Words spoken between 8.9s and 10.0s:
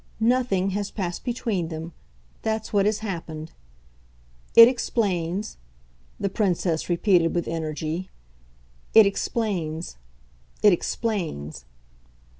"it explains,